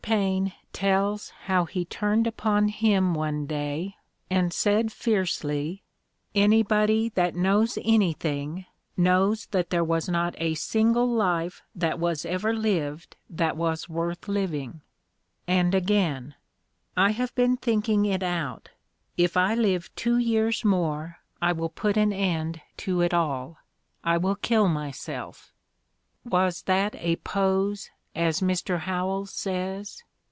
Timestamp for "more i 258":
20.65-21.53